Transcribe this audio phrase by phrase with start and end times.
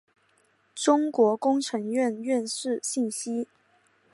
[0.73, 3.47] 中国工程院院士信息